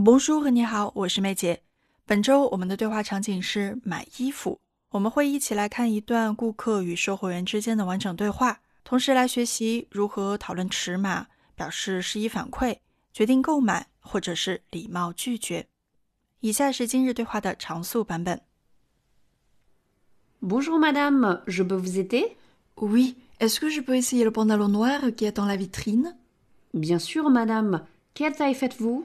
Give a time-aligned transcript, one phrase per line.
[0.00, 1.64] Bonjour，你好，我是妹姐。
[2.06, 11.26] 本周我们的对话场景是买衣服，我们会一起来看一段顾客与售货员之间的完整对话，同时来学习如何讨论尺码、
[11.56, 12.78] 表示示意反馈、
[13.12, 15.66] 决定购买或者是礼貌拒绝。
[16.38, 18.40] 以下是今日对话的常速版本。
[20.40, 22.36] Bonjour madame, je peux vous aider
[22.76, 26.14] Oui, est-ce que je peux essayer le pantalon noir qui est dans la vitrine
[26.72, 27.84] Bien sûr madame.
[28.14, 29.04] Quelle taille faites-vous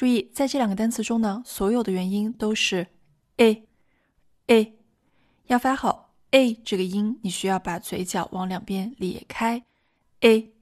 [0.00, 2.86] 注意，在这两个单词中呢，所有的元音都是
[3.36, 3.68] a
[4.46, 4.78] a。
[5.48, 9.62] 要发好 a 这个音，你需要把嘴角往两边咧开。
[10.20, 10.54] a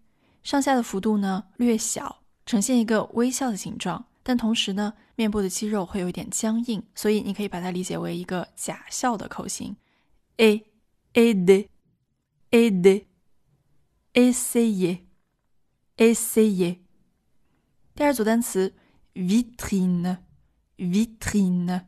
[0.42, 9.77] 上下的幅度呢略小，呈现一个微笑的形状，但同时呢，面部的肌肉会有一点僵硬，所以你可以把它理解为一个假笑的口型。
[10.39, 10.64] a
[11.12, 11.69] a d
[12.50, 13.05] a de
[14.14, 14.98] essayer
[15.97, 16.78] essayer。
[17.95, 18.75] 第二组单词
[19.14, 20.19] vitrine
[20.77, 21.84] vitrine，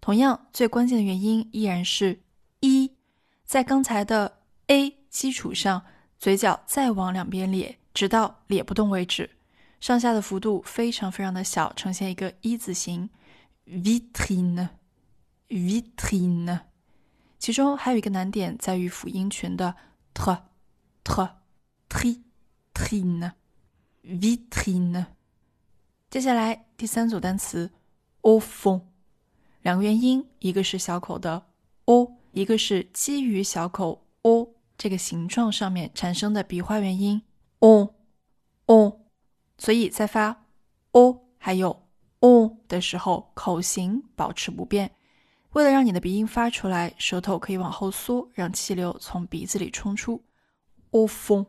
[0.00, 2.22] 同样最关键的元音依然是
[2.60, 2.92] 一，
[3.44, 5.84] 在刚才的 a 基础上，
[6.18, 9.30] 嘴角再往两边咧，直到咧不动为止。
[9.80, 13.10] 上下的幅度非常非常的小，呈现一个一字形。
[13.66, 14.70] vitrine
[15.48, 16.60] vitrine，
[17.38, 19.76] 其中还有一个难点在于辅音群的
[20.12, 20.36] t
[21.04, 21.28] t
[21.88, 22.20] tri
[22.74, 23.32] trine
[24.02, 25.06] vitrine。
[26.12, 27.70] 接下来第三组单词
[28.20, 28.82] au fond，
[29.62, 31.46] 两个元音，一个是小口的
[31.86, 37.22] o，一个是基于小口 o 这个形状上面产生的笔画元音
[37.60, 37.88] on
[38.66, 38.92] on，
[39.56, 40.44] 所以在发
[40.90, 41.88] o 还有
[42.20, 44.94] on 的时候，口型保持不变。
[45.52, 50.22] 为了让你的鼻音发出来，舌头可以往后缩，让气流从鼻子里冲出。
[50.90, 51.46] au fond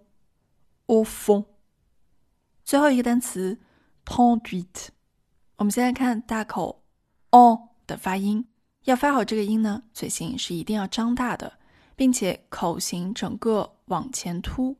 [0.87, 1.43] au fond，
[2.63, 3.59] 最后一个单词
[4.05, 4.87] trente-huit，
[5.57, 6.83] 我们先来看大口
[7.31, 8.47] on 的发音。
[8.83, 11.53] 要发好这个音呢，嘴型是一定要张大的，
[11.95, 14.75] 并且口型整个往前凸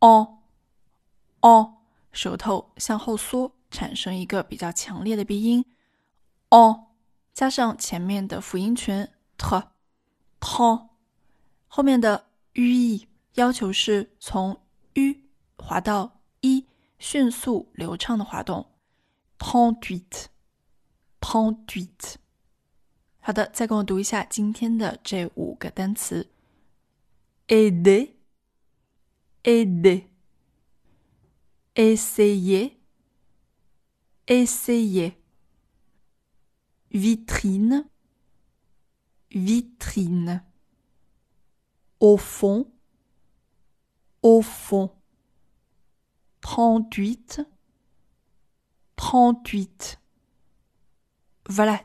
[0.00, 0.26] ，on
[1.40, 1.74] on，
[2.10, 5.64] 舌头向后缩，产生一个比较强烈的鼻音
[6.50, 6.86] ，on，
[7.32, 9.62] 加上前面的辅音群 t
[10.40, 10.88] t，
[11.68, 14.60] 后面的 u 要求是从
[14.94, 15.14] u
[15.58, 16.17] 滑到，
[16.98, 18.72] 迅速流畅的滑动
[19.38, 20.26] ，trente-huit
[21.20, 22.14] trente-huit。
[23.20, 26.30] 好的，再跟我读一下今天的这五个单词
[27.48, 28.12] ：aider、
[29.42, 30.06] aider、
[31.74, 32.72] essayer、
[34.26, 35.14] essayer、
[36.90, 37.88] vitrine、
[39.28, 40.40] vitrine、
[41.98, 42.68] au fond、
[44.22, 44.97] au fond、
[46.50, 47.42] trente-huit,
[48.96, 50.00] trente-huit.
[51.46, 51.78] Voilà,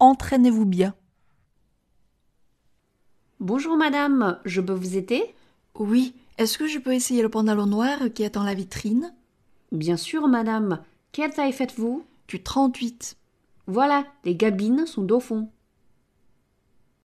[0.00, 0.96] Entraînez-vous bien.
[3.38, 5.36] Bonjour madame, je peux vous aider?
[5.76, 9.14] Oui, est-ce que je peux essayer le pantalon noir qui est dans la vitrine?
[9.70, 10.82] Bien sûr madame.
[11.12, 12.04] Quelle taille faites-vous?
[12.26, 13.16] Du 38.
[13.68, 15.48] Voilà, les gabines sont au fond.